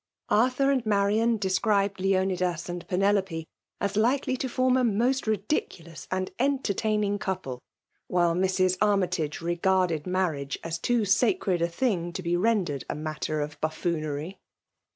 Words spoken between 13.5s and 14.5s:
buffix>nery.